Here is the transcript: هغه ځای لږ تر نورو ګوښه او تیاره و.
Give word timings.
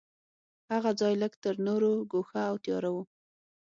هغه 0.73 0.91
ځای 0.99 1.13
لږ 1.21 1.33
تر 1.43 1.55
نورو 1.67 1.91
ګوښه 2.11 2.41
او 2.49 2.55
تیاره 2.63 2.89
و. 2.95 2.97